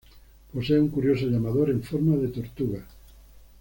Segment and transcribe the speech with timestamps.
[0.51, 2.87] Posee un curioso llamador en forma de tortuga.